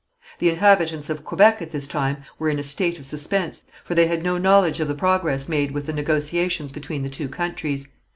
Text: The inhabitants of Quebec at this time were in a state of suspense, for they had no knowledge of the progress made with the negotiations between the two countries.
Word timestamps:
The 0.39 0.49
inhabitants 0.49 1.11
of 1.11 1.23
Quebec 1.23 1.61
at 1.61 1.69
this 1.69 1.85
time 1.85 2.23
were 2.39 2.49
in 2.49 2.57
a 2.57 2.63
state 2.63 2.97
of 2.97 3.05
suspense, 3.05 3.65
for 3.83 3.93
they 3.93 4.07
had 4.07 4.23
no 4.23 4.39
knowledge 4.39 4.79
of 4.79 4.87
the 4.87 4.95
progress 4.95 5.47
made 5.47 5.69
with 5.73 5.85
the 5.85 5.93
negotiations 5.93 6.71
between 6.71 7.03
the 7.03 7.07
two 7.09 7.29
countries. 7.29 7.87